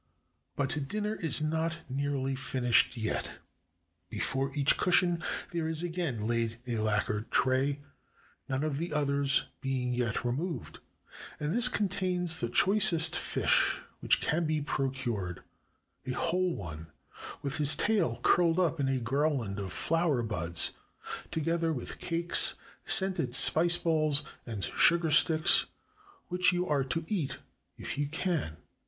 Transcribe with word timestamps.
But 0.55 0.69
dirmer 0.87 1.21
is 1.23 1.43
not 1.43 1.77
nearly 1.87 2.33
finished 2.35 2.97
yet. 2.97 3.33
Before 4.09 4.49
each 4.55 4.75
cushion 4.75 5.21
there 5.51 5.67
is 5.67 5.83
again 5.83 6.25
laid 6.25 6.57
a 6.65 6.77
lacquered 6.79 7.29
tray— 7.29 7.81
none 8.49 8.63
of 8.63 8.77
the 8.79 8.93
others 8.93 9.45
being 9.61 9.93
yet 9.93 10.25
removed— 10.25 10.79
and 11.39 11.55
this 11.55 11.67
contains 11.69 12.39
the 12.39 12.49
choicest 12.49 13.15
fish 13.15 13.79
which 13.99 14.21
can 14.21 14.47
be 14.47 14.59
procured— 14.59 15.43
a 16.07 16.13
whole 16.13 16.55
one— 16.55 16.87
with 17.43 17.57
his 17.57 17.75
tail 17.75 18.19
curled 18.23 18.57
up 18.57 18.79
in 18.79 18.87
a 18.87 18.97
garland 18.97 19.59
of 19.59 19.71
flower 19.71 20.23
buds, 20.23 20.71
together 21.29 21.71
with 21.71 21.99
cakes, 21.99 22.55
scented 22.85 23.35
spice 23.35 23.77
balls, 23.77 24.23
and 24.47 24.63
sugar 24.63 25.11
sticks, 25.11 25.67
which 26.29 26.51
you 26.51 26.65
are 26.65 26.83
to 26.83 27.05
eat 27.07 27.37
if 27.77 27.99
you 27.99 28.07
can. 28.07 28.57